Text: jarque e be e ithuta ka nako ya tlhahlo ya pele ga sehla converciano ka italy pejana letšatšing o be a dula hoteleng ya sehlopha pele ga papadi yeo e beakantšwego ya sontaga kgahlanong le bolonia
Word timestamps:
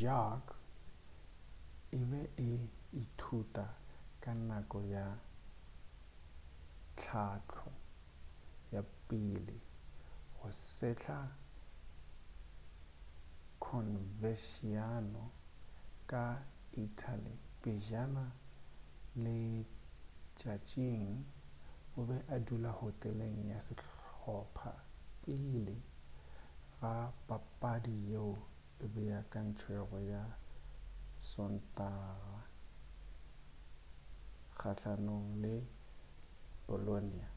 jarque 0.00 0.54
e 1.98 2.00
be 2.08 2.20
e 2.36 2.50
ithuta 3.02 3.64
ka 4.22 4.32
nako 4.48 4.78
ya 4.94 5.06
tlhahlo 6.98 7.68
ya 8.74 8.82
pele 9.08 9.56
ga 10.38 10.50
sehla 10.72 11.18
converciano 13.66 15.24
ka 16.10 16.24
italy 16.84 17.34
pejana 17.62 18.24
letšatšing 19.24 21.08
o 21.98 22.00
be 22.08 22.16
a 22.34 22.36
dula 22.46 22.70
hoteleng 22.80 23.38
ya 23.52 23.58
sehlopha 23.66 24.72
pele 25.22 25.76
ga 26.80 26.92
papadi 27.28 27.94
yeo 28.12 28.32
e 28.84 28.86
beakantšwego 28.94 29.98
ya 30.12 30.22
sontaga 31.30 32.38
kgahlanong 34.58 35.30
le 35.42 35.54
bolonia 36.66 37.28